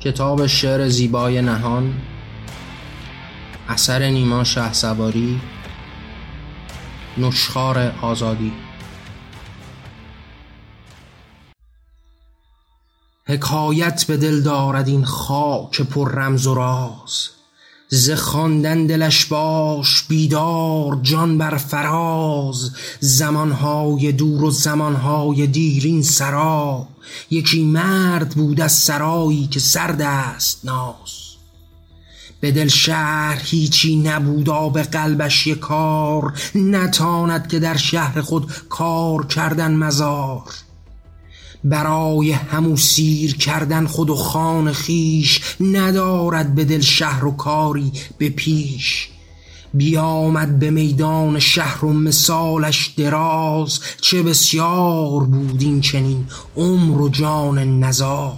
کتاب 0.00 0.46
شعر 0.46 0.88
زیبای 0.88 1.42
نهان 1.42 1.94
اثر 3.68 4.10
نیما 4.10 4.44
شه 4.44 4.72
سواری 4.72 5.40
نشخار 7.18 7.92
آزادی. 8.02 8.52
حکایت 13.26 14.04
به 14.04 14.16
دل 14.16 14.42
دارد 14.42 14.88
این 14.88 15.04
خاک 15.04 15.80
پر 15.80 16.12
رمز 16.12 16.46
و 16.46 16.54
راز. 16.54 17.28
ز 17.88 18.10
خواندن 18.10 18.86
دلش 18.86 19.24
باش 19.24 20.02
بیدار 20.02 20.98
جان 21.02 21.38
بر 21.38 21.56
فراز. 21.56 22.70
زمانهای 23.00 24.12
دور 24.12 24.44
و 24.44 24.50
زمانهای 24.50 25.46
دیرین 25.46 26.02
سرا 26.02 26.86
یکی 27.30 27.64
مرد 27.64 28.28
بود 28.28 28.60
از 28.60 28.72
سرایی 28.72 29.46
که 29.46 29.60
سرد 29.60 30.02
است 30.02 30.64
ناز. 30.64 31.26
به 32.40 32.50
دل 32.52 32.68
شهر 32.68 33.40
هیچی 33.44 33.96
نبود 33.96 34.48
آب 34.50 34.82
قلبش 34.82 35.46
یک 35.46 35.58
کار. 35.58 36.32
نتاند 36.54 37.48
که 37.48 37.58
در 37.58 37.76
شهر 37.76 38.20
خود 38.20 38.52
کار 38.68 39.26
کردن 39.26 39.74
مزار. 39.74 40.54
برای 41.64 42.32
همو 42.32 42.76
سیر 42.76 43.36
کردن 43.36 43.86
خود 43.86 44.10
و 44.10 44.14
خان 44.14 44.72
خیش 44.72 45.40
ندارد 45.60 46.54
به 46.54 46.64
دل 46.64 46.80
شهر 46.80 47.24
و 47.24 47.36
کاری 47.36 47.92
به 48.18 48.28
پیش. 48.28 49.08
بیامد 49.76 50.58
به 50.58 50.70
میدان 50.70 51.38
شهر 51.38 51.84
و 51.84 51.92
مثالش 51.92 52.86
دراز 52.86 53.80
چه 54.00 54.22
بسیار 54.22 55.24
بود 55.24 55.62
این 55.62 55.80
چنین 55.80 56.26
عمر 56.56 57.00
و 57.00 57.08
جان 57.08 57.84
نزار. 57.84 58.32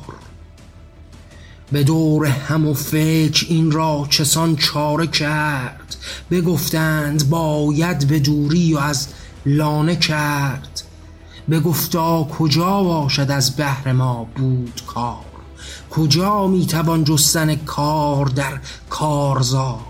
به 1.73 1.85
دور 1.85 2.27
هم 2.27 2.67
و 2.67 2.75
فکر 2.75 3.47
این 3.49 3.71
را 3.71 4.07
چسان 4.11 4.57
چاره 4.57 5.07
کرد 5.07 5.97
بگفتند 6.31 7.31
باید 7.31 8.09
به 8.09 8.19
دوری 8.19 8.75
و 8.75 8.79
از 8.79 9.09
لانه 9.47 9.97
کرد. 9.97 10.83
بگفتا 11.51 12.25
کجا 12.25 12.83
باشد 12.83 13.31
از 13.31 13.57
بهر 13.57 13.93
ما 13.93 14.27
بود 14.37 14.83
کار؟ 14.87 15.25
کجا 15.91 16.47
می‌توان 16.47 17.05
جستن 17.05 17.55
کار 17.57 18.27
در 18.27 18.61
کارزار؟ 18.91 19.88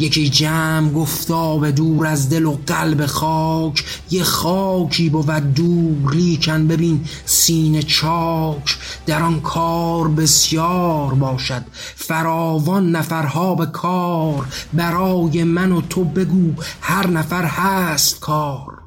یکی 0.00 0.28
جمع 0.28 0.90
گفتا 0.92 1.58
به 1.58 1.72
دور 1.72 2.06
از 2.06 2.30
دل 2.30 2.44
و 2.44 2.58
قلب 2.66 3.06
خاک 3.06 3.84
یه 4.10 4.24
خاکی 4.24 5.08
بود 5.08 5.54
دور 5.54 6.14
لیکن 6.14 6.66
ببین 6.66 7.04
سینه 7.24 7.82
چاک 7.82 8.78
در 9.06 9.22
آن 9.22 9.40
کار 9.40 10.08
بسیار 10.08 11.14
باشد. 11.14 11.62
فراوان 11.96 12.90
نفرها 12.90 13.54
به 13.54 13.66
کار 13.66 14.46
برای 14.72 15.44
من 15.44 15.72
و 15.72 15.80
تو 15.80 16.04
بگو 16.04 16.52
هر 16.80 17.06
نفر 17.06 17.44
هست 17.44 18.20
کار. 18.20 18.78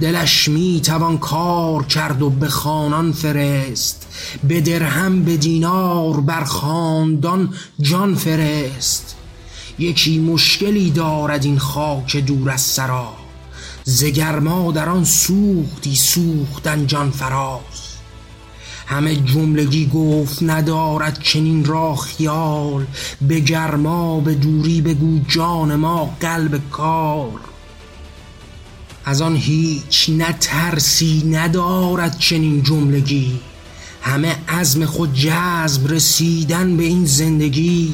دلش 0.00 0.48
می 0.48 0.80
توان 0.84 1.18
کار 1.18 1.84
کرد 1.84 2.22
و 2.22 2.30
به 2.30 2.48
خانان 2.48 3.12
فرست 3.12 4.06
به 4.48 4.60
درهم 4.60 5.24
به 5.24 5.36
دینار 5.36 6.20
بر 6.20 6.44
خاندان 6.44 7.54
جان 7.80 8.14
فرست. 8.14 9.19
یکی 9.78 10.18
مشکلی 10.18 10.90
دارد 10.90 11.44
این 11.44 11.58
خاک 11.58 12.16
دور 12.16 12.50
از 12.50 12.60
سرا. 12.60 13.12
ز 13.84 14.04
در 14.74 14.88
آن 14.88 15.04
سوختی 15.04 15.94
سوختن 15.94 16.86
جان 16.86 17.10
فراز. 17.10 17.60
همه 18.86 19.16
جملگی 19.16 19.86
گفت 19.86 20.42
ندارد 20.42 21.22
چنین 21.22 21.64
را 21.64 21.96
خیال. 21.96 22.86
به 23.28 23.40
گرما 23.40 24.20
به 24.20 24.34
دوری 24.34 24.80
بگو 24.80 25.20
جان 25.28 25.76
ما 25.76 26.16
قلب 26.20 26.70
کار. 26.70 27.40
از 29.04 29.20
آن 29.22 29.36
هیچ 29.36 30.10
نه 30.10 30.32
ترسی 30.40 31.22
ندارد 31.30 32.18
چنین 32.18 32.62
جملگی. 32.62 33.40
همه 34.02 34.36
عزم 34.48 34.86
خود 34.86 35.14
جذب 35.14 35.92
رسیدن 35.92 36.76
به 36.76 36.82
این 36.84 37.04
زندگی. 37.04 37.92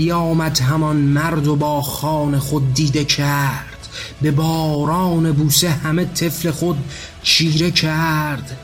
بیامد 0.00 0.60
همان 0.60 0.96
مرد 0.96 1.46
و 1.46 1.56
با 1.56 1.82
خان 1.82 2.38
خود 2.38 2.74
دیده 2.74 3.04
کرد. 3.04 3.88
به 4.22 4.30
باران 4.30 5.32
بوسه 5.32 5.70
همه 5.70 6.04
طفل 6.04 6.50
خود 6.50 6.76
چیره 7.22 7.70
کرد. 7.70 8.58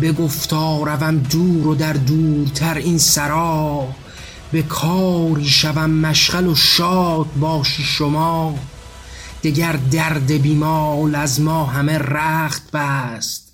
بگفتا 0.00 0.82
روم 0.82 1.18
دور 1.18 1.66
و 1.66 1.74
در 1.74 1.92
دورتر 1.92 2.74
این 2.74 2.98
سرا. 2.98 3.88
به 4.52 4.62
کاری 4.62 5.48
شوم 5.48 5.90
مشغل 5.90 6.46
و 6.46 6.54
شاد 6.54 7.26
باشی 7.40 7.82
شما. 7.82 8.58
دگر 9.42 9.72
درد 9.72 10.32
بیمال 10.32 11.14
از 11.14 11.40
ما 11.40 11.64
همه 11.64 11.98
رخت 11.98 12.70
بست. 12.70 13.52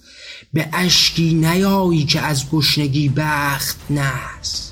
به 0.53 0.69
اشکی 0.72 1.34
نیایی 1.34 2.04
که 2.04 2.20
از 2.20 2.50
گشنگی 2.50 3.09
بخت 3.09 3.76
نست. 3.91 4.71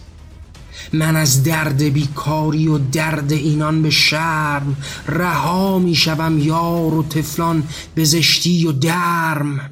من 0.93 1.17
از 1.17 1.43
درد 1.43 1.83
بیکاری 1.83 2.69
و 2.69 2.79
درد 2.79 3.33
اینان 3.33 3.83
به 3.83 3.91
شرم 3.91 4.77
رها 5.07 5.79
می 5.79 5.95
شوم 5.95 6.39
یار 6.39 6.95
و 6.95 7.03
طفلان 7.03 7.63
به 7.95 8.05
زشتی 8.05 8.67
و 8.67 8.73
درم. 8.73 9.71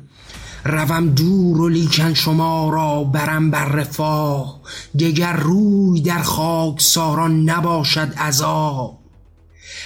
روم 0.64 1.08
دور 1.08 1.60
و 1.60 1.68
لیکن 1.68 2.14
شما 2.14 2.70
را 2.70 3.04
برم 3.04 3.50
بر 3.50 3.64
رفاه. 3.64 4.60
دگر 4.98 5.32
روی 5.36 6.00
در 6.00 6.22
خاک 6.22 6.80
ساران 6.80 7.50
نباشد 7.50 8.14
عذاب 8.18 8.98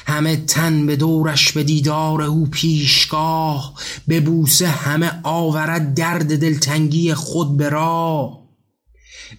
همه 0.06 0.36
تن 0.36 0.86
به 0.86 0.96
دورش 0.96 1.52
به 1.52 1.64
دیدار 1.64 2.22
او 2.22 2.46
پیشگاه. 2.46 3.74
به 4.08 4.20
بوسه 4.20 4.68
همه 4.68 5.20
آورد 5.22 5.94
درد 5.94 6.40
دلتنگی 6.40 7.14
خود 7.14 7.56
به 7.56 7.68
راه. 7.68 8.41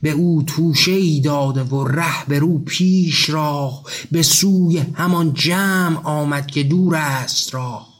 به 0.01 0.11
او 0.11 0.43
توشه 0.47 0.91
ای 0.91 1.21
داده 1.21 1.63
و 1.63 1.83
ره 1.83 2.25
به 2.27 2.39
رو 2.39 2.59
پیش 2.59 3.29
راه 3.29 3.83
به 4.11 4.23
سوی 4.23 4.83
همان 4.93 5.33
جمع 5.33 5.99
آمد 6.03 6.47
که 6.47 6.63
دور 6.63 6.95
است 6.95 7.53
راه 7.53 7.93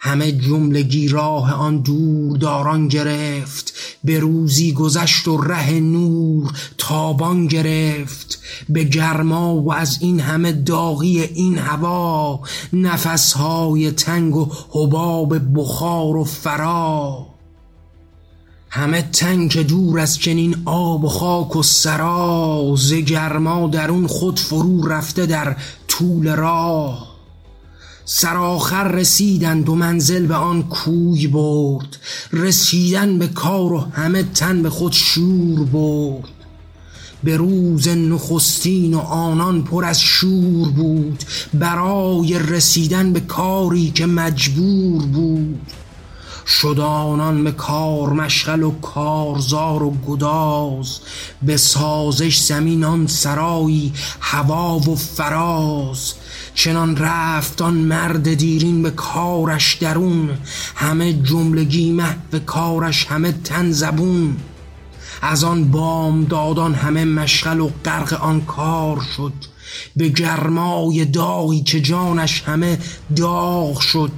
همه 0.00 0.32
جملگی 0.32 1.08
راه 1.08 1.52
آن 1.52 1.78
دور 1.78 2.36
داران 2.36 2.88
گرفت 2.88 3.72
به 4.04 4.18
روزی 4.18 4.72
گذشت 4.72 5.28
و 5.28 5.36
ره 5.36 5.72
نور 5.80 6.52
تابان 6.78 7.46
گرفت. 7.46 8.40
به 8.68 8.84
گرما 8.84 9.56
و 9.56 9.72
از 9.72 9.98
این 10.00 10.20
همه 10.20 10.52
داغی 10.52 11.22
این 11.22 11.58
هوا 11.58 12.40
نفسهای 12.72 13.90
تنگ 13.90 14.36
و 14.36 14.50
حباب 14.70 15.34
بخار 15.54 16.16
و 16.16 16.24
فرا. 16.24 17.26
همه 18.70 19.02
تنگ 19.02 19.66
دور 19.66 20.00
از 20.00 20.18
چنین 20.18 20.56
آب 20.64 21.04
و 21.04 21.08
خاک 21.08 21.56
و 21.56 21.62
سرا 21.62 22.74
ز 22.76 22.92
گرما 22.92 23.68
درون 23.68 24.06
خود 24.06 24.38
فرو 24.38 24.88
رفته 24.88 25.26
در 25.26 25.56
طول 25.88 26.36
راه. 26.36 27.08
سرآخر 28.04 28.88
رسیدند 28.88 29.68
و 29.68 29.74
منزل 29.74 30.26
به 30.26 30.34
آن 30.34 30.62
کوی 30.62 31.26
برد 31.26 31.96
رسیدن 32.32 33.18
به 33.18 33.28
کار 33.28 33.72
و 33.72 33.78
همه 33.78 34.22
تن 34.22 34.62
به 34.62 34.70
خود 34.70 34.92
شور 34.92 35.64
برد. 35.64 36.28
به 37.24 37.36
روز 37.36 37.88
نخستین 37.88 38.94
و 38.94 38.98
آنان 38.98 39.64
پر 39.64 39.84
از 39.84 40.00
شور 40.00 40.68
بود 40.68 41.24
برای 41.54 42.38
رسیدن 42.38 43.12
به 43.12 43.20
کاری 43.20 43.90
که 43.90 44.06
مجبور 44.06 45.02
بود. 45.02 45.60
شد 46.48 46.80
آنان 46.80 47.44
به 47.44 47.52
کار 47.52 48.12
مشغل 48.12 48.62
و 48.62 48.70
کارزار 48.80 49.82
و 49.82 49.90
گداز 49.90 50.98
به 51.42 51.56
سازش 51.56 52.38
زمین 52.38 52.84
آن 52.84 53.06
سرایی 53.06 53.92
هوا 54.20 54.78
و 54.78 54.96
فراز. 54.96 56.14
چنان 56.54 56.96
رفت 56.96 57.62
آن 57.62 57.74
مرد 57.74 58.34
دیرین 58.34 58.82
به 58.82 58.90
کارش 58.90 59.74
درون 59.74 60.30
همه 60.74 61.12
جملگی 61.12 61.92
محو 61.92 62.38
کارش 62.46 63.06
همه 63.06 63.32
تن 63.32 63.70
زبون. 63.70 64.36
از 65.22 65.44
آن 65.44 65.64
بام 65.64 66.24
دادان 66.24 66.74
همه 66.74 67.04
مشغل 67.04 67.60
و 67.60 67.70
غرق 67.84 68.22
آن 68.22 68.40
کار 68.40 69.00
شد 69.16 69.32
به 69.96 70.08
گرمای 70.08 71.04
داغی 71.04 71.60
که 71.60 71.80
جانش 71.80 72.42
همه 72.42 72.78
داغ 73.16 73.80
شد. 73.80 74.10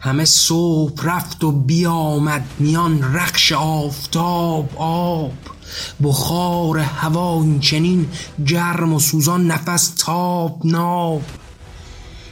همه 0.00 0.24
صبح 0.24 1.02
رفت 1.02 1.44
و 1.44 1.52
بیامد 1.52 2.44
میان 2.58 3.14
رخش 3.14 3.52
آفتاب 3.52 4.70
آب. 4.76 5.32
بخار 6.02 6.78
هوا 6.78 7.42
این 7.42 7.60
چنین 7.60 8.08
گرم 8.46 8.92
و 8.92 9.00
سوزان 9.00 9.46
نفس 9.46 9.92
تاب 9.98 10.60
ناب. 10.64 11.22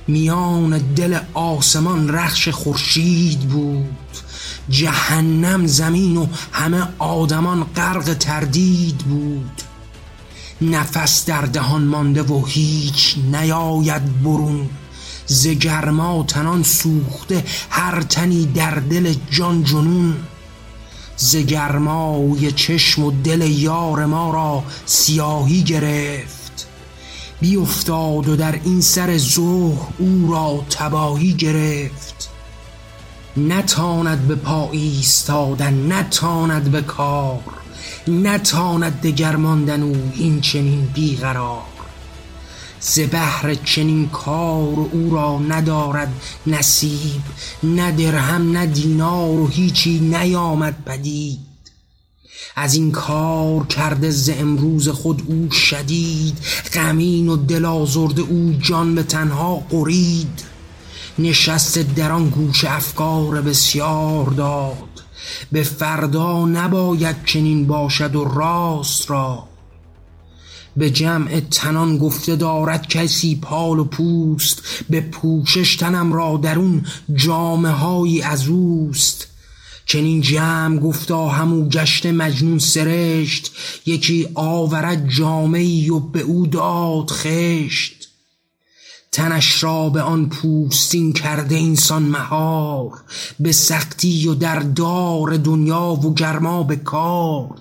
میان 0.08 0.78
دل 0.78 1.18
آسمان 1.34 2.08
رخش 2.08 2.48
خورشید 2.48 3.40
بود. 3.40 3.96
جهنم 4.68 5.66
زمین 5.66 6.16
و 6.16 6.26
همه 6.52 6.88
آدمان 6.98 7.64
غرق 7.64 8.14
تردید 8.14 8.98
بود. 8.98 9.62
نفس 10.62 11.24
در 11.24 11.42
دهان 11.42 11.84
مانده 11.84 12.22
و 12.22 12.44
هیچ 12.46 13.16
نیاید 13.32 14.22
برون. 14.22 14.70
ز 15.26 15.46
گرما 15.46 16.24
تنان 16.28 16.62
سوخته 16.62 17.44
هر 17.70 18.02
تنی 18.02 18.46
در 18.46 18.74
دل 18.74 19.14
جان 19.30 19.64
جنون. 19.64 20.16
ز 21.16 21.36
گرمای 21.36 22.52
چشم 22.52 23.04
و 23.04 23.12
دل 23.24 23.40
یار 23.40 24.06
ما 24.06 24.30
را 24.30 24.64
سیاهی 24.86 25.62
گرفت. 25.62 26.66
بیافتاد 27.40 28.28
و 28.28 28.36
در 28.36 28.60
این 28.64 28.80
سر 28.80 29.18
ظهر 29.18 29.88
او 29.98 30.32
را 30.32 30.64
تباهی 30.70 31.32
گرفت. 31.32 32.30
نتاند 33.36 34.28
به 34.28 34.34
پا 34.34 34.68
ایستادن 34.72 35.92
نتاند 35.92 36.70
به 36.70 36.82
کار 36.82 37.40
نتاند 38.08 39.00
دگر 39.00 39.36
ماندن 39.36 39.82
او 39.82 40.12
این 40.14 40.40
چنین 40.40 40.86
بیقرار. 40.94 41.73
ز 42.86 43.00
چنین 43.64 44.08
کار 44.08 44.78
او 44.92 45.14
را 45.14 45.38
ندارد 45.38 46.12
نصیب 46.46 47.22
نه 47.62 47.92
درهم 47.92 48.52
نه 48.52 48.66
دینار 48.66 49.40
و 49.40 49.48
هیچی 49.48 50.00
نیامد 50.00 50.84
پدید. 50.86 51.38
از 52.56 52.74
این 52.74 52.92
کار 52.92 53.66
کرده 53.66 54.10
ز 54.10 54.30
امروز 54.34 54.88
خود 54.88 55.22
او 55.26 55.50
شدید 55.50 56.38
غمین 56.74 57.28
و 57.28 57.36
دل 57.36 57.64
آزرده 57.64 58.22
او 58.22 58.54
جان 58.60 58.94
به 58.94 59.02
تنها 59.02 59.54
قرید. 59.56 60.42
نشسته 61.18 61.82
در 61.82 62.12
آن 62.12 62.28
گوشه 62.28 62.72
افکار 62.72 63.40
بسیار 63.40 64.26
داد 64.26 65.02
به 65.52 65.62
فردا 65.62 66.46
نباید 66.46 67.16
چنین 67.24 67.66
باشد 67.66 68.16
و 68.16 68.24
راست 68.24 69.10
را 69.10 69.53
به 70.76 70.90
جمع 70.90 71.40
تنان 71.40 71.98
گفته 71.98 72.36
دارد 72.36 72.88
کسی 72.88 73.36
پال 73.36 73.78
و 73.78 73.84
پوست 73.84 74.62
به 74.90 75.00
پوشش 75.00 75.76
تنم 75.76 76.12
را 76.12 76.36
درون 76.36 76.86
جامه 77.14 77.70
هایی 77.70 78.22
از 78.22 78.48
اوست. 78.48 79.26
چنین 79.86 80.20
جمع 80.20 80.78
گفتا 80.78 81.28
همو 81.28 81.68
گشت 81.68 82.06
مجنون 82.06 82.58
سرشت 82.58 83.52
یکی 83.86 84.28
آورد 84.34 85.08
جامعی 85.08 85.90
و 85.90 85.98
به 85.98 86.20
او 86.20 86.46
داد 86.46 87.10
خشت. 87.10 88.08
تنش 89.12 89.64
را 89.64 89.88
به 89.88 90.02
آن 90.02 90.28
پوستین 90.28 91.12
کرده 91.12 91.54
اینسان 91.54 92.02
مهار 92.02 92.92
به 93.40 93.52
سختی 93.52 94.28
و 94.28 94.34
در 94.34 94.58
دار 94.58 95.36
دنیا 95.36 95.92
و 95.92 96.14
گرما 96.14 96.62
به 96.62 96.76
کار. 96.76 97.54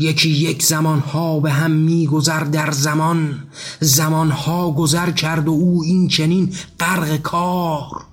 یکی 0.00 0.30
یک 0.30 0.62
زمانها 0.62 1.40
به 1.40 1.50
هم 1.50 1.70
میگذر 1.70 2.44
در 2.44 2.70
زمان 2.70 3.38
زمانها 3.80 4.70
گذر 4.70 5.10
کرد 5.10 5.48
و 5.48 5.50
او 5.50 5.82
این 5.82 6.08
چنین 6.08 6.54
غرق 6.80 7.16
کار. 7.16 8.04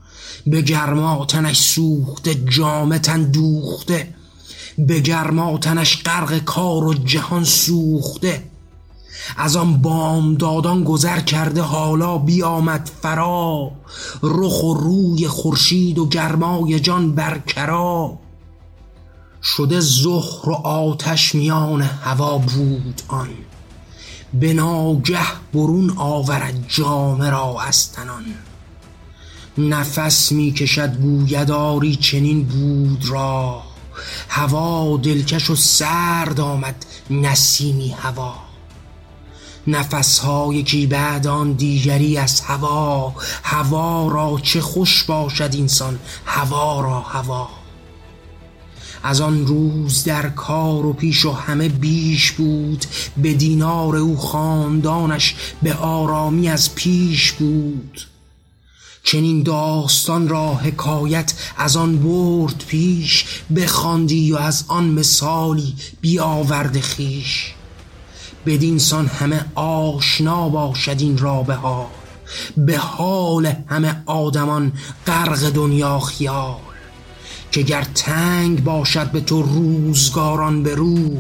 به 0.47 0.61
گرما 0.61 1.25
تنش 1.25 1.59
سوخته 1.59 2.35
جامه 2.35 2.99
تن 2.99 3.23
دوخته. 3.23 4.13
به 4.77 4.99
گرما 4.99 5.57
تنش 5.57 6.03
غرق 6.03 6.37
کار 6.37 6.83
و 6.83 6.93
جهان 6.93 7.43
سوخته. 7.43 8.43
از 9.37 9.55
آن 9.55 9.77
بامدادان 9.77 10.83
گذر 10.83 11.19
کرده 11.19 11.61
حالا 11.61 12.17
بیامد 12.17 12.91
فرا. 13.01 13.71
رخ 14.23 14.63
و 14.63 14.73
روی 14.73 15.27
خورشید 15.27 15.99
و 15.99 16.09
گرمای 16.09 16.79
جان 16.79 17.15
برکرا. 17.15 18.26
شده 19.43 19.79
زهر 19.79 20.49
و 20.49 20.53
آتش 20.53 21.35
میان 21.35 21.81
هوا 21.81 22.37
بود 22.37 23.01
آن. 23.07 23.29
به 24.33 24.53
ناگه 24.53 25.25
برون 25.53 25.93
آورد 25.97 26.65
جامه 26.67 27.29
را 27.29 27.61
از 27.61 27.91
تنان. 27.91 28.25
نفس 29.57 30.31
می 30.31 30.51
کشد 30.51 30.97
گویداری 30.97 31.95
چنین 31.95 32.43
بود 32.43 33.05
را. 33.09 33.63
هوا 34.29 34.97
دلکش 34.97 35.49
و 35.49 35.55
سرد 35.55 36.39
آمد 36.39 36.85
نسیمی 37.09 37.89
هوا. 37.89 38.33
نفس 39.67 40.19
ها 40.19 40.53
یکی 40.53 40.87
بعد 40.87 41.27
آن 41.27 41.53
دیگری 41.53 42.17
از 42.17 42.41
هوا. 42.41 43.13
هوا 43.43 44.07
را 44.07 44.39
چه 44.43 44.61
خوش 44.61 45.03
باشد 45.03 45.49
اینسان 45.53 45.99
هوا 46.25 46.81
را 46.81 46.99
هوا. 46.99 47.56
از 49.03 49.21
آن 49.21 49.47
روز 49.47 50.03
در 50.03 50.29
کار 50.29 50.85
و 50.85 50.93
پیش 50.93 51.25
و 51.25 51.31
همه 51.31 51.69
بیش 51.69 52.31
بود. 52.31 52.85
به 53.17 53.33
دینار 53.33 53.95
او 53.95 54.17
خاندانش 54.17 55.35
به 55.63 55.73
آرامی 55.73 56.49
از 56.49 56.75
پیش 56.75 57.31
بود. 57.31 58.07
چنین 59.03 59.43
داستان 59.43 60.29
را 60.29 60.55
حکایت 60.55 61.33
از 61.57 61.77
آن 61.77 61.97
برد 61.97 62.63
پیش 62.67 63.25
بخواندی 63.55 64.31
و 64.31 64.37
از 64.37 64.63
آن 64.67 64.85
مثالی 64.85 65.75
بیاورد 66.01 66.81
خویش. 66.81 67.53
بدینسان 68.45 69.07
همه 69.07 69.45
آشنا 69.55 70.49
باشد 70.49 70.95
این 70.99 71.17
را 71.17 71.43
به 71.43 71.53
حال 71.53 71.85
به 72.57 72.77
حال 72.77 73.53
همه 73.67 74.03
آدمان 74.05 74.71
غرق 75.07 75.49
دنیا 75.49 75.99
خیال. 75.99 76.66
که 77.51 77.61
گر 77.61 77.83
تنگ 77.95 78.63
باشد 78.63 79.11
به 79.11 79.21
تو 79.21 79.41
روزگاران 79.41 80.63
به 80.63 80.75
رو 80.75 81.17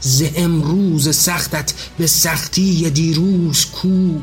ز 0.00 0.22
امروز 0.36 1.16
سختت 1.16 1.74
به 1.98 2.06
سختی 2.06 2.90
دیروز 2.90 3.64
کو. 3.64 4.18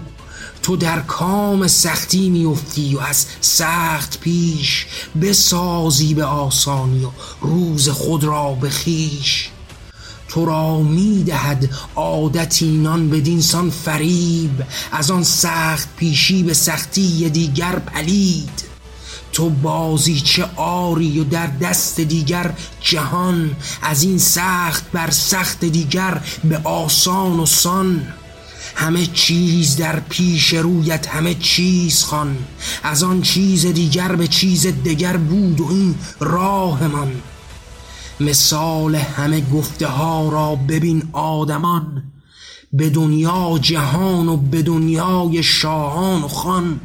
تو 0.64 0.76
در 0.76 1.00
کام 1.00 1.68
سختی 1.68 2.30
میافتی 2.30 2.96
و 2.96 3.00
از 3.00 3.26
سخت 3.42 4.20
پیش 4.20 4.86
بسازی 5.22 6.14
به 6.14 6.26
آسانی 6.26 7.04
و 7.04 7.10
روز 7.42 7.90
خود 7.90 8.24
را 8.24 8.54
به 8.54 8.70
خویش. 8.70 9.50
تو 10.28 10.46
را 10.46 10.82
می‌دهد 10.82 11.70
عادت 11.96 12.62
اینان 12.62 13.10
بدینسان 13.10 13.70
فریب 13.70 14.64
از 14.92 15.12
آن 15.12 15.24
سخت 15.24 15.90
پیشی 15.98 16.44
به 16.44 16.54
سختی 16.54 17.30
دیگر 17.30 17.80
پلید. 17.80 18.67
تو 19.38 19.50
بازی 19.50 20.20
چه 20.20 20.46
آری 20.56 21.20
و 21.20 21.24
در 21.24 21.48
دست 21.48 22.00
دیگر 22.00 22.54
جهان 22.82 23.56
از 23.82 24.04
این 24.04 24.18
سخت 24.18 24.92
بر 24.92 25.10
سخت 25.10 25.66
دیگر 25.66 26.22
به 26.44 26.58
آسان 26.58 27.40
و 27.40 27.46
سان. 27.46 28.08
همه 28.76 29.06
چیز 29.06 29.78
در 29.78 30.00
پیش 30.00 30.54
رویت 30.54 31.08
همه 31.08 31.34
چیز 31.34 32.04
خوان. 32.04 32.38
از 32.84 33.04
آن 33.04 33.22
چیز 33.22 33.66
دیگر 33.66 34.16
به 34.16 34.28
چیز 34.28 34.68
دیگر 34.68 35.18
بود 35.18 35.62
و 35.62 35.68
این 35.70 35.96
راه 36.20 36.88
من 36.88 37.12
مثال 38.20 38.96
همه 38.96 39.42
گفته 39.42 39.88
ها 39.88 40.30
را 40.30 40.56
ببین 40.56 41.04
آدمان. 41.14 42.04
به 42.74 42.90
دنیا 42.90 43.60
جهان 43.62 44.28
و 44.28 44.38
به 44.38 44.62
دنیای 44.62 45.44
شاهان 45.44 46.24
و 46.24 46.28
خان 46.28 46.80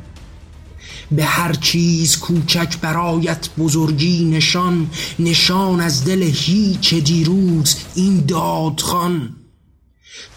به 1.16 1.24
هر 1.24 1.52
چیز 1.52 2.18
کوچک 2.18 2.80
برایت 2.80 3.48
بزرگی 3.58 4.24
نشان 4.24 4.90
نشان 5.18 5.80
از 5.80 6.04
دل 6.04 6.22
هیچ 6.22 6.94
دیروز 6.94 7.76
این 7.94 8.24
دادخان 8.26 9.36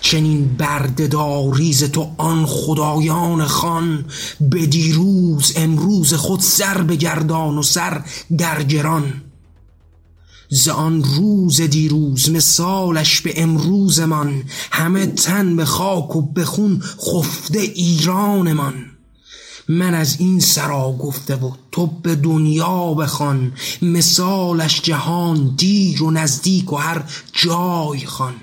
چنین 0.01 0.55
بردهداریز 0.57 1.83
تو 1.83 2.11
آن 2.17 2.45
خدایان 2.45 3.45
خان 3.45 4.05
به 4.41 4.65
دیروز 4.65 5.53
امروز 5.55 6.13
خود 6.13 6.39
سر 6.39 6.81
بگردان 6.81 7.57
و 7.57 7.63
سر 7.63 8.05
در 8.37 8.63
گران 8.63 9.13
ز 10.49 10.67
آن 10.67 11.03
روز 11.03 11.61
دیروز 11.61 12.29
مثالش 12.29 13.21
به 13.21 13.41
امروزمان 13.41 14.43
همه 14.71 15.05
تن 15.05 15.55
به 15.55 15.65
خاک 15.65 16.15
و 16.15 16.21
به 16.21 16.45
خون 16.45 16.81
خفته 16.81 17.59
ایرانمان. 17.59 18.94
من 19.69 19.93
از 19.93 20.15
این 20.19 20.39
سرا 20.39 20.91
گفته 20.99 21.35
و 21.35 21.51
تو 21.71 21.87
به 21.87 22.15
دنیا 22.15 22.93
بخوان 22.93 23.53
مثالش 23.81 24.81
جهان 24.81 25.53
دیر 25.57 26.03
و 26.03 26.11
نزدیک 26.11 26.73
و 26.73 26.75
هر 26.75 27.03
جای 27.33 28.05
خوان. 28.05 28.33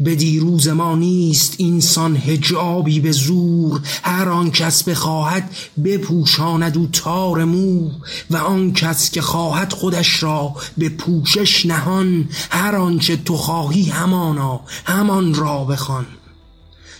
به 0.00 0.14
دیروز 0.14 0.68
ما 0.68 0.96
نیست 0.96 1.54
اینسان 1.58 2.16
هجابی 2.16 3.00
به 3.00 3.12
زور 3.12 3.80
هر 4.02 4.28
آن 4.28 4.50
کس 4.50 4.82
بخواهد 4.82 5.56
بپوشاند 5.84 6.76
او 6.76 6.88
تار 6.92 7.44
مو 7.44 7.90
و 8.30 8.36
آن 8.36 8.72
کس 8.72 9.10
که 9.10 9.22
خواهد 9.22 9.72
خودش 9.72 10.22
را 10.22 10.54
به 10.78 10.88
پوشش 10.88 11.66
نهان 11.66 12.28
هر 12.50 12.76
آنچه 12.76 13.16
تو 13.16 13.36
خواهی 13.36 13.82
همانا 13.82 14.60
همان 14.84 15.34
را 15.34 15.64
بخوان. 15.64 16.06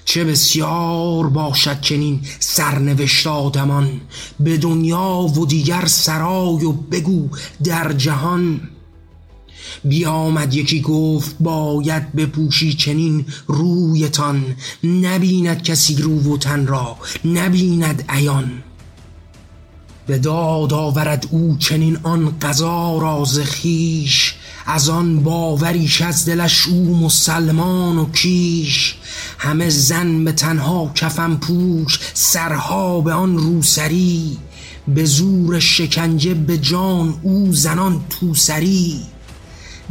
چه 0.04 0.24
بسیار 0.24 1.28
باشد 1.28 1.80
چنین 1.80 2.20
سرنوشت 2.38 3.26
آدمان 3.26 4.00
به 4.40 4.56
دنیا 4.56 5.20
و 5.20 5.46
دیگر 5.46 5.86
سرای 5.86 6.64
و 6.64 6.72
بگو 6.72 7.28
در 7.64 7.92
جهان. 7.92 8.60
بیامد 9.84 10.54
یکی 10.54 10.80
گفت 10.80 11.36
باید 11.40 12.12
بپوشی 12.12 12.74
چنین 12.74 13.26
رویتان 13.46 14.56
نبیند 14.84 15.62
کسی 15.62 15.96
رو 15.96 16.34
و 16.34 16.36
تن 16.36 16.66
را 16.66 16.96
نبیند 17.24 18.04
عیان. 18.08 18.62
به 20.06 20.18
داد 20.18 20.72
آورد 20.72 21.26
او 21.30 21.56
چنین 21.58 21.98
آن 22.02 22.38
قضا 22.38 22.98
را 22.98 23.24
ز 23.24 23.40
خویش 23.40 24.34
از 24.72 24.88
آن 24.88 25.22
باوریش 25.22 26.02
از 26.02 26.26
دلش 26.26 26.66
او 26.66 26.96
مسلمان 26.96 27.98
و 27.98 28.10
کیش 28.10 28.96
همه 29.38 29.68
زن 29.68 30.24
به 30.24 30.32
تنها 30.32 30.92
کفن 30.94 31.36
پوش 31.36 31.98
سرها 32.14 33.00
به 33.00 33.12
آن 33.12 33.38
روسری 33.38 34.38
به 34.88 35.04
زور 35.04 35.58
شکنجه 35.58 36.34
به 36.34 36.58
جان 36.58 37.14
او 37.22 37.52
زنان 37.52 38.04
توسری. 38.10 39.00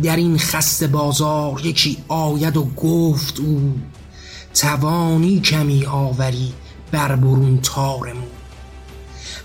در 0.03 0.15
این 0.15 0.38
خسته 0.38 0.88
بازار 0.88 1.65
یکی 1.65 1.98
آید 2.07 2.57
و 2.57 2.63
گفت 2.63 3.39
او 3.39 3.75
توانی 4.53 5.39
کمی 5.39 5.86
آوری 5.86 6.53
بر 6.91 7.15
برون 7.15 7.59
تار 7.62 8.13
مو. 8.13 8.38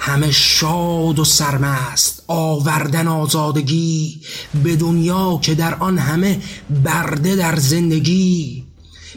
همه 0.06 0.30
شاد 0.30 1.18
و 1.18 1.24
سرمست 1.24 2.22
آوردن 2.28 3.08
آزادگی 3.08 4.20
به 4.64 4.76
دنیا 4.76 5.38
که 5.42 5.54
در 5.54 5.74
آن 5.74 5.98
همه 5.98 6.40
برده 6.84 7.36
در 7.36 7.56
زندگی. 7.56 8.64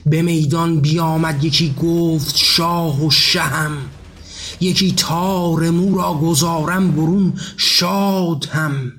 به 0.05 0.21
میدان 0.21 0.79
بیامد 0.79 1.43
یکی 1.43 1.75
گفت 1.81 2.37
شاه 2.37 3.05
و 3.05 3.11
شهم 3.11 3.71
یکی 4.61 4.91
تار 4.91 5.69
مو 5.69 5.97
را 5.97 6.13
گذارم 6.13 6.91
برون 6.91 7.33
شاد 7.57 8.45
هم. 8.45 8.91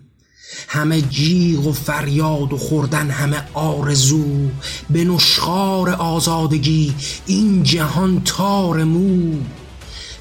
همه 0.69 1.03
جیغ 1.03 1.67
و 1.67 1.73
فریاد 1.73 2.53
و 2.53 2.59
خوردن 2.59 3.11
همه 3.11 3.43
آرزو 3.55 4.49
به 4.91 5.05
نشخار 5.05 5.91
آزادگی 5.91 6.95
این 7.27 7.63
جهان 7.63 8.23
تار 8.25 8.85
مو 8.85 9.35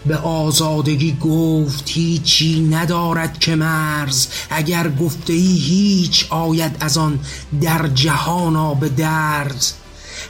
به 0.08 0.18
آزادگی 0.18 1.18
گفت 1.22 1.84
هیچی 1.90 2.62
ندارد 2.62 3.40
که 3.40 3.56
مرز. 3.56 4.28
اگر 4.50 4.90
گفته 4.90 5.34
ای 5.34 5.56
هیچ 5.56 6.28
آید 6.30 6.78
از 6.80 6.98
آن 6.98 7.20
در 7.62 7.88
جهانا 7.88 8.74
به 8.74 8.90
درز 8.90 9.74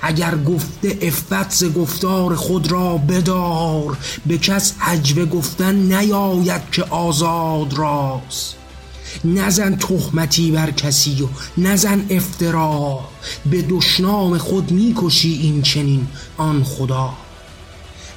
اگر 0.02 0.36
گفته 0.38 0.98
افت 1.02 1.52
ز 1.52 1.64
گفتار 1.64 2.36
خود 2.36 2.72
را 2.72 2.98
بدار 2.98 3.98
به 4.26 4.38
کس 4.38 4.74
عجوه 4.82 5.26
گفتن 5.26 5.76
نیاید 5.76 6.62
که 6.72 6.84
آزاد 6.84 7.74
راست 7.74 8.56
نزن 9.26 9.76
تهمتی 9.76 10.52
بر 10.52 10.72
کسی 10.72 11.24
و 11.24 11.28
نزن 11.58 12.06
افترا. 12.10 13.00
به 13.46 13.62
دشنام 13.62 14.38
خود 14.38 14.72
می‌کشی 14.72 15.34
این 15.34 15.62
چنین 15.62 16.08
آن 16.38 16.64
خدا. 16.64 17.14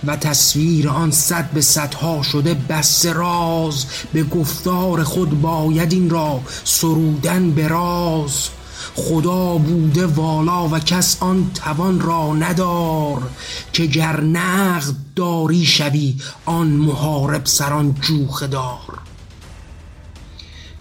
و 0.07 0.17
تصویر 0.17 0.89
آن 0.89 1.11
صد 1.11 1.51
به 1.51 1.61
صدها 1.61 2.23
شده 2.23 2.55
بس 2.55 3.07
راز. 3.07 3.87
به 4.13 4.23
گفتار 4.23 5.05
خود 5.05 5.41
باید 5.41 5.93
این 5.93 6.11
را 6.11 6.41
سرودن 6.65 7.51
به 7.51 7.69
راز. 7.69 8.49
خدا 8.95 9.59
بوده 9.59 10.07
والا 10.07 10.69
و 10.69 10.79
کس 10.79 11.17
آن 11.21 11.51
توان 11.55 12.01
را 12.01 12.35
ندار 12.35 13.31
که 13.73 13.87
گر 13.87 14.21
نقد 14.21 14.95
داری 15.17 15.67
شوی 15.67 16.17
آن 16.45 16.67
محارب 16.67 17.47
سران 17.47 17.95
جوخه 18.01 18.47
دار. 18.47 19.01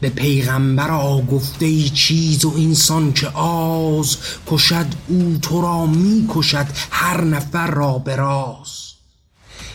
به 0.02 0.10
پیغمبرا 0.10 1.22
گفته 1.32 1.66
ای 1.66 1.90
چیز 1.90 2.46
و 2.46 2.54
اینسان 2.56 3.14
که 3.14 3.28
آز 3.28 4.18
کشد 4.48 4.86
او 5.08 5.38
تو 5.42 5.62
را 5.62 5.86
می 5.86 6.30
کشد 6.30 6.68
هر 6.92 7.24
نفر 7.24 7.68
را 7.68 7.98
به 7.98 8.16
راز. 8.16 8.79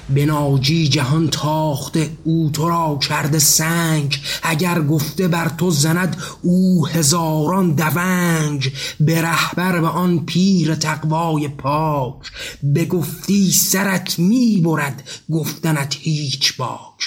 به 0.08 0.26
ناجی 0.26 0.88
جهان 0.88 1.28
تاخته 1.28 2.11
او 2.25 2.50
تو 2.50 2.68
را 2.68 2.99
کرده 3.08 3.38
سنگ. 3.38 4.20
اگر 4.42 4.82
گفته 4.82 5.28
بر 5.28 5.49
تو 5.49 5.70
زند 5.70 6.16
او 6.42 6.87
هزاران 6.87 7.75
دونج 7.75 8.70
به 9.00 9.23
رهبر 9.23 9.80
به 9.80 9.88
آن 9.88 10.25
پیر 10.26 10.75
تقوای 10.75 11.49
پاک. 11.49 12.32
به 12.62 12.84
گفتی 12.84 13.52
سرت 13.52 14.18
می 14.18 14.61
برد 14.64 15.11
گفتنت 15.30 15.96
هیچ 16.00 16.56
باک. 16.56 17.00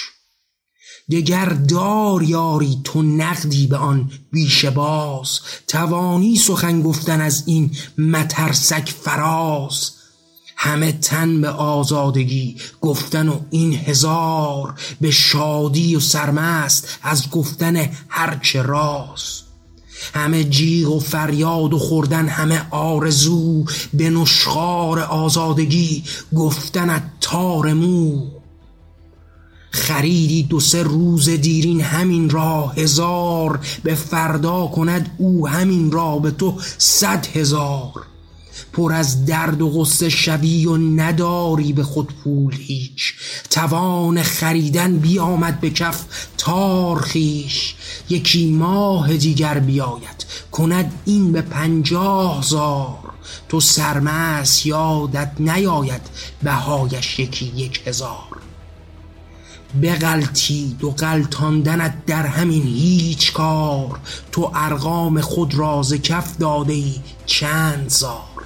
دگر 1.10 1.46
دار 1.46 2.22
یاری 2.22 2.80
تو 2.84 3.02
نقدی 3.02 3.66
به 3.66 3.76
آن 3.76 4.10
بیشه 4.32 4.70
باز. 4.70 5.40
توانی 5.66 6.36
سخن 6.36 6.82
گفتن 6.82 7.20
از 7.20 7.42
این 7.46 7.70
مترسک 7.98 8.94
فراز. 9.02 9.97
همه 10.60 10.92
تن 10.92 11.40
به 11.40 11.48
آزادگی 11.48 12.56
گفتن 12.80 13.28
و 13.28 13.40
این 13.50 13.74
هزار 13.74 14.74
به 15.00 15.10
شادی 15.10 15.96
و 15.96 16.00
سرمست 16.00 16.98
از 17.02 17.30
گفتن 17.30 17.90
هرچه 18.08 18.62
راست. 18.62 19.44
همه 20.14 20.44
جیغ 20.44 20.90
و 20.90 21.00
فریاد 21.00 21.74
و 21.74 21.78
خوردن 21.78 22.28
همه 22.28 22.66
آرزو 22.70 23.64
به 23.94 24.10
نشخار 24.10 25.00
آزادگی 25.00 26.04
گفتنت 26.36 27.02
تار 27.20 27.72
مو. 27.72 28.26
خریدی 29.70 30.42
دو 30.42 30.60
سه 30.60 30.82
روز 30.82 31.28
دیرین 31.28 31.80
همین 31.80 32.30
را 32.30 32.66
هزار 32.66 33.60
به 33.84 33.94
فردا 33.94 34.66
کند 34.66 35.14
او 35.18 35.48
همین 35.48 35.92
را 35.92 36.18
به 36.18 36.30
تو 36.30 36.54
صد 36.78 37.26
هزار. 37.26 37.92
پر 38.78 38.92
از 38.92 39.26
درد 39.26 39.62
و 39.62 39.70
غصه 39.70 40.08
شوی 40.08 40.66
و 40.66 40.76
نداری 40.76 41.72
به 41.72 41.82
خود 41.82 42.12
پول 42.24 42.54
هیچ. 42.54 43.14
توان 43.50 44.22
خریدن 44.22 44.98
بیامد 44.98 45.60
به 45.60 45.70
کف 45.70 46.04
تار 46.36 47.00
خویش. 47.00 47.74
یکی 48.08 48.50
ماه 48.50 49.16
دیگر 49.16 49.58
بیاید. 49.58 50.26
کند 50.52 50.92
این 51.04 51.32
به 51.32 51.42
پنجاه 51.42 52.42
زار 52.42 53.12
تو 53.48 53.60
سرمست 53.60 54.66
یادت 54.66 55.32
نیاید 55.38 56.02
بهایش 56.42 57.18
یکی 57.18 57.52
یک 57.56 57.82
هزار. 57.86 58.40
بغلطید 59.82 60.84
و 60.84 60.90
غلطاندنت 60.90 62.06
در 62.06 62.26
همین 62.26 62.62
هیچ 62.62 63.32
کار. 63.32 64.00
تو 64.32 64.50
ارقام 64.54 65.20
خود 65.20 65.54
را 65.54 65.82
ز 65.82 65.94
کف 65.94 66.36
داده 66.36 66.72
ای 66.72 66.94
چند 67.26 67.88
زار. 67.88 68.37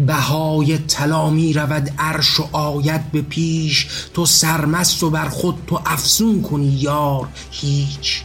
بهای 0.00 0.78
طلا 0.78 1.30
می 1.30 1.52
رود 1.52 1.90
عرش 1.98 2.40
و 2.40 2.56
آید 2.56 3.12
به 3.12 3.22
پیش. 3.22 3.86
تو 4.14 4.26
سرمست 4.26 5.02
و 5.02 5.10
بر 5.10 5.28
خود 5.28 5.54
تو 5.66 5.80
افسون 5.86 6.42
کنی 6.42 6.68
یار 6.68 7.28
هیچ. 7.50 8.22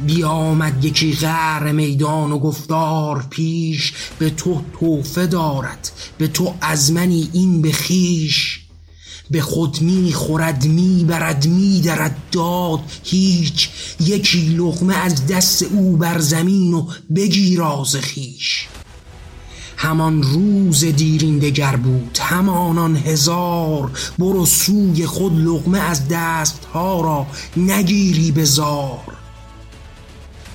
بیامد 0.00 0.84
یکی 0.84 1.12
غر 1.12 1.72
میدان 1.72 2.32
و 2.32 2.38
گفتار 2.38 3.26
پیش. 3.30 3.92
به 4.18 4.30
تو 4.30 4.60
توفه 4.80 5.26
دارد 5.26 5.90
به 6.18 6.28
تو 6.28 6.54
ازمنی 6.60 7.30
این 7.32 7.62
به 7.62 7.72
خیش 7.72 8.60
به 9.30 9.40
خود 9.40 9.80
می 9.80 10.12
خورد 10.12 10.64
می 10.64 11.04
برد 11.04 11.46
می 11.46 11.80
درد 11.80 12.16
داد 12.32 12.80
هیچ. 13.04 13.70
یکی 14.00 14.48
لقمه 14.48 14.94
از 14.94 15.26
دست 15.26 15.62
او 15.62 15.96
بر 15.96 16.18
زمین 16.18 16.74
و 16.74 16.86
بگیر 17.14 17.62
از 17.62 17.96
خیش 17.96 18.68
همان 19.80 20.22
روز 20.22 20.84
دیرین 20.84 21.38
دگر 21.38 21.76
بود. 21.76 22.18
همانان 22.20 22.96
هزار 22.96 23.90
برو 24.18 24.46
سوی 24.46 25.06
خود 25.06 25.40
لقمه 25.40 25.78
از 25.78 26.08
دست 26.08 26.64
ها 26.74 27.00
را 27.00 27.26
نگیری 27.56 28.32
به 28.32 28.44
زار. 28.44 29.16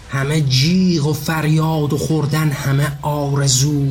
همه 0.10 0.42
جیغ 0.42 1.08
و 1.08 1.14
فریاد 1.14 1.94
و 1.94 1.98
خوردن 1.98 2.50
همه 2.52 2.98
آرزو. 3.02 3.86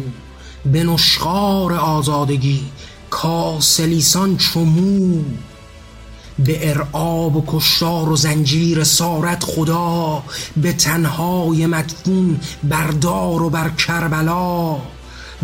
به 0.73 0.85
نشخار 0.85 1.73
آزادگی 1.73 2.65
کاسلیسان 3.11 4.37
چمو 4.37 5.23
به 6.39 6.71
ارعاب 6.71 7.37
و 7.37 7.45
کشتار 7.47 8.09
و 8.09 8.17
زنجیر 8.17 8.85
سارت 8.85 9.45
خدا. 9.45 10.23
به 10.57 10.73
تنهای 10.73 11.67
مدفون 11.67 12.41
بردار 12.65 13.43
و 13.43 13.51
بر 13.51 13.69
کربلا. 13.69 14.79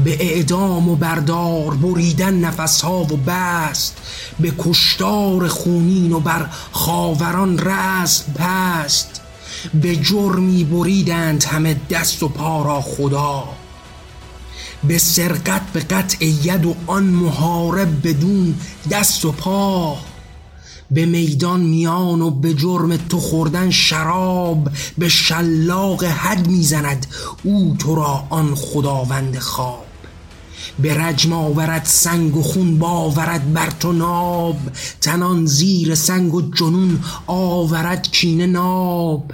به 0.05 0.17
اعدام 0.21 0.89
و 0.89 0.97
بردار 0.97 1.75
بریدن 1.75 2.35
نفسها 2.35 3.01
و 3.01 3.17
بست 3.27 3.97
به 4.41 4.53
کشتار 4.59 5.49
خونین 5.49 6.13
و 6.13 6.21
بر 6.21 6.47
خاوران 6.73 7.59
رست 7.59 8.35
پست. 8.35 9.21
به 9.75 9.97
جرمی 9.97 10.65
بریدند 10.65 11.45
همه 11.45 11.81
دست 11.91 12.23
و 12.23 12.29
پا 12.29 12.63
را 12.63 12.81
خدا. 12.81 13.45
به 14.85 14.99
سرقت 14.99 15.63
به 15.73 15.81
قطع 15.81 16.25
ید 16.25 16.67
و 16.67 16.75
آن 16.87 17.05
محارب 17.05 18.09
بدون 18.09 18.55
دست 18.91 19.25
و 19.25 19.33
پا. 19.33 19.97
به 20.91 21.07
میدان 21.07 21.61
میان 21.61 22.23
و 22.23 22.31
به 22.31 22.55
جرم 22.55 22.97
تو 22.97 23.21
خوردن 23.21 23.71
شراب 23.71 24.69
به 24.99 25.09
شلاق 25.09 26.05
حد 26.05 26.47
می‌زند 26.47 27.07
او 27.45 27.77
تو 27.79 27.95
را 27.95 28.25
آن 28.31 28.55
خداوند 28.55 29.39
خواب. 29.39 29.88
به 30.79 30.95
رجم 30.95 31.33
آورد 31.33 31.85
سنگ 31.85 32.37
و 32.37 32.43
خون 32.43 32.79
باورد 32.79 33.53
بر 33.53 33.71
تو 33.71 33.93
ناب. 33.93 34.57
تنان 35.01 35.47
زیر 35.47 35.95
سنگ 35.95 36.35
و 36.35 36.51
جنون 36.51 37.01
آورد 37.27 38.11
کینه 38.11 38.47
ناب. 38.47 39.33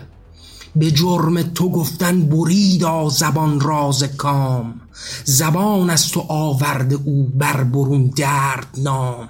به 0.76 0.90
جرم 0.90 1.42
تو 1.42 1.70
گفتن 1.70 2.22
بریدا 2.22 3.08
زبان 3.08 3.60
راز 3.60 4.02
کام. 4.02 4.80
زبان 5.24 5.90
از 5.90 6.08
تو 6.08 6.20
آورده 6.28 6.98
او 7.04 7.30
بر 7.34 7.64
برون 7.64 8.06
درد 8.06 8.68
نام 8.78 9.28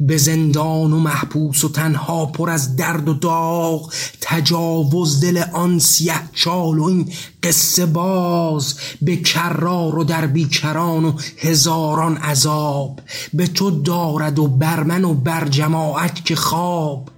به 0.00 0.16
زندان 0.16 0.92
و 0.92 0.98
محبوس 0.98 1.64
و 1.64 1.68
تنها 1.68 2.26
پر 2.26 2.50
از 2.50 2.76
درد 2.76 3.08
و 3.08 3.14
داغ 3.14 3.92
تجاوز 4.20 5.20
دل 5.20 5.42
آن 5.52 5.78
سیه 5.78 6.14
چال 6.32 6.78
و 6.78 6.84
این 6.84 7.12
قصه 7.42 7.86
باز 7.86 8.74
به 9.02 9.16
کرار 9.16 9.98
و 9.98 10.04
در 10.04 10.26
بیکران 10.26 11.04
و 11.04 11.12
هزاران 11.38 12.16
عذاب 12.16 13.00
به 13.34 13.46
تو 13.46 13.70
دارد 13.70 14.38
و 14.38 14.46
بر 14.46 14.82
من 14.82 15.04
و 15.04 15.14
بر 15.14 15.48
جماعت 15.48 16.24
که 16.24 16.36
خواب. 16.36 17.08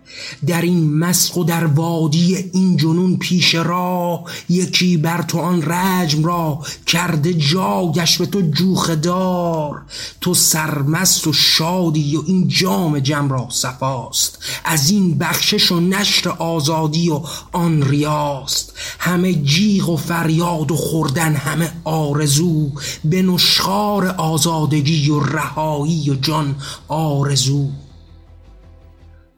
در 0.46 0.62
این 0.62 0.98
مسخ 0.98 1.36
و 1.36 1.44
در 1.44 1.64
وادی 1.64 2.36
این 2.52 2.76
جنون 2.76 3.16
پیش 3.16 3.54
راه 3.54 4.24
یکی 4.48 4.96
بر 4.96 5.22
تو 5.22 5.38
آن 5.38 5.62
رجم 5.62 6.24
را 6.24 6.58
کرده 6.86 7.34
جاگش 7.34 8.18
به 8.18 8.26
تو 8.26 8.40
جوخه 8.40 8.96
دار. 8.96 9.82
تو 10.20 10.34
سرمست 10.34 11.26
و 11.26 11.32
شادی 11.32 12.16
و 12.16 12.22
این 12.26 12.48
جام 12.48 12.98
جم 12.98 13.28
را 13.28 13.48
صفاست. 13.50 14.38
از 14.64 14.90
این 14.90 15.18
بخشش 15.18 15.72
و 15.72 15.80
نشر 15.80 16.28
آزادی 16.28 17.10
و 17.10 17.22
آن 17.52 17.82
ریاست. 17.82 18.72
همه 18.98 19.34
جیغ 19.34 19.88
و 19.88 19.96
فریاد 19.96 20.70
و 20.70 20.76
خوردن 20.76 21.34
همه 21.34 21.72
آرزو 21.84 22.70
به 23.04 23.22
نشخار 23.22 24.06
آزادگی 24.06 25.10
و 25.10 25.20
رهایی 25.20 26.10
و 26.10 26.14
جان 26.14 26.54
آرزو. 26.88 27.68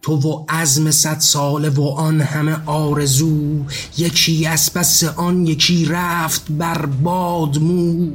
تو 0.03 0.17
و 0.17 0.45
عزم 0.49 0.91
صد 0.91 1.19
ساله 1.19 1.71
و 1.71 1.83
آن 1.83 2.21
همه 2.21 2.57
آرزو 2.67 3.65
یکی 3.99 4.47
از 4.47 4.73
پس 4.75 5.05
آن 5.05 5.47
یکی 5.47 5.85
رفت 5.85 6.43
بر 6.51 6.87
باد 6.87 7.59
مو. 7.59 8.11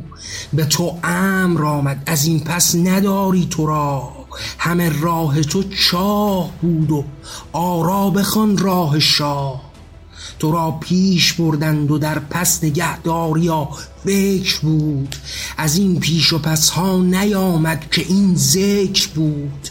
به 0.53 0.65
تو 0.65 0.97
امر 1.03 1.65
آمد 1.65 2.03
از 2.05 2.25
این 2.25 2.39
پس 2.39 2.75
نداری 2.75 3.47
تو 3.49 3.65
را. 3.65 4.13
همه 4.57 5.01
راه 5.01 5.41
تو 5.41 5.63
چاه 5.63 6.51
بود 6.61 6.91
و 6.91 7.03
آرا 7.51 8.09
بخوان 8.09 8.57
راه 8.57 8.99
شاه. 8.99 9.61
تو 10.39 10.51
را 10.51 10.71
پیش 10.71 11.33
بردند 11.33 11.91
و 11.91 11.97
در 11.97 12.19
پس 12.19 12.63
نگهداری 12.63 13.41
یا 13.41 13.69
فکر 14.05 14.59
بود. 14.59 15.15
از 15.57 15.77
این 15.77 15.99
پیش 15.99 16.33
و 16.33 16.39
پس 16.39 16.69
ها 16.69 16.97
نیامد 16.97 17.89
که 17.91 18.01
این 18.01 18.35
ذکر 18.35 19.07
بود. 19.15 19.69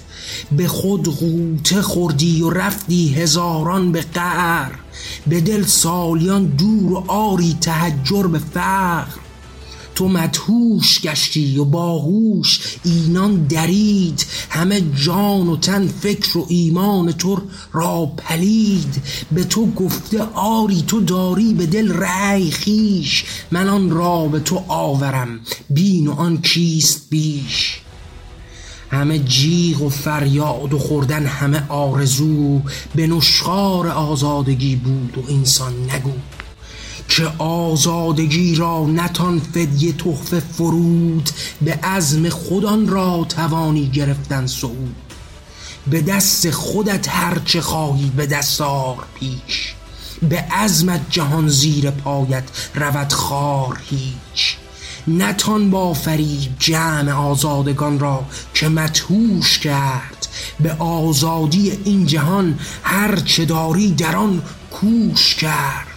به 0.52 0.68
خود 0.68 1.08
غوطه 1.08 1.82
خوردی 1.82 2.42
و 2.42 2.50
رفتی 2.50 3.14
هزاران 3.14 3.92
به 3.92 4.04
قهر 4.14 4.72
به 5.26 5.40
دل 5.40 5.64
سالیان 5.64 6.44
دور 6.46 6.92
و 6.92 7.04
آری 7.10 7.56
تهجر 7.60 8.26
به 8.26 8.38
فقر. 8.38 9.26
تو 9.96 10.08
مدهوش 10.08 11.00
گشتی 11.00 11.58
و 11.58 11.64
باهوش 11.64 12.60
اینان 12.84 13.46
درید. 13.46 14.26
همه 14.50 14.80
جان 15.04 15.48
و 15.48 15.56
تن 15.56 15.88
فکر 15.88 16.38
و 16.38 16.46
ایمان 16.48 17.12
تو 17.12 17.42
را 17.72 18.06
پلید. 18.06 19.02
به 19.32 19.44
تو 19.44 19.72
گفته 19.72 20.22
آری 20.34 20.84
تو 20.86 21.00
داری 21.00 21.54
به 21.54 21.66
دل 21.66 21.92
رأی 21.92 22.50
خیش 22.50 23.24
من 23.50 23.68
آن 23.68 23.90
را 23.90 24.26
به 24.28 24.40
تو 24.40 24.64
آورم 24.68 25.40
بین 25.70 26.08
و 26.08 26.12
آن 26.12 26.42
کیست 26.42 27.06
بیش؟ 27.10 27.80
همه 28.96 29.18
جیغ 29.18 29.82
و 29.82 29.88
فریاد 29.88 30.74
و 30.74 30.78
خوردن 30.78 31.26
همه 31.26 31.62
آرزو 31.68 32.62
به 32.94 33.06
نشخار 33.06 33.88
آزادگی 33.88 34.76
بود 34.76 35.18
و 35.18 35.32
انسان 35.32 35.72
نگو 35.90 36.12
که 37.08 37.26
آزادگی 37.38 38.54
را 38.54 38.86
نتان 38.86 39.40
فدیه 39.40 39.92
تحفه 39.92 40.40
فرود 40.40 41.30
به 41.62 41.72
عزم 41.72 42.28
خودان 42.28 42.88
را 42.88 43.26
توانی 43.28 43.86
گرفتن 43.86 44.46
سعود 44.46 44.96
به 45.90 46.02
دست 46.02 46.50
خودت 46.50 47.08
هرچه 47.08 47.60
خواهی 47.60 48.12
به 48.16 48.26
دستار 48.26 48.96
پیش. 49.14 49.74
به 50.28 50.36
عزمت 50.40 51.00
جهان 51.10 51.48
زیر 51.48 51.90
پایت 51.90 52.44
رود 52.74 53.12
خار 53.12 53.80
هیچ. 53.90 54.56
نتان 55.08 55.70
با 55.70 55.92
فریب 55.92 56.50
جمع 56.58 57.12
آزادگان 57.12 57.98
را 57.98 58.24
که 58.54 58.68
مدهوش 58.68 59.58
کرد. 59.58 60.28
به 60.60 60.72
آزادی 60.72 61.70
این 61.84 62.06
جهان 62.06 62.58
هر 62.82 63.16
چه 63.16 63.44
داری 63.44 63.90
در 63.90 64.16
آن 64.16 64.42
کوش 64.70 65.34
کرد. 65.34 65.95